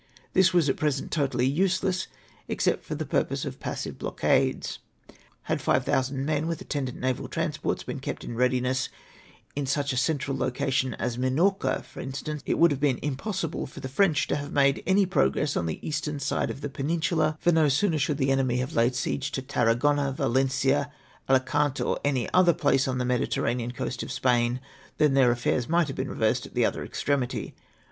[0.33, 2.07] This was at present totally rTseless,
[2.47, 4.79] except for the purpose of passive blockades.
[5.43, 8.89] Had 5000 men, with attendant naval transports, been kept in readiness
[9.55, 13.79] in such a central situation as JMinorca, for instance, it would have been impossible for
[13.79, 17.51] the French to have made any' progress on the eastern side of the Peninsula; for
[17.51, 20.89] no sooner should the enemy have laid siege to Tarragona, Va lencia,
[21.29, 24.59] Alicant, or any other place on the Mediterranean coast of Spain,
[24.97, 27.53] than their affairs miglit have been reversed at the other extremity.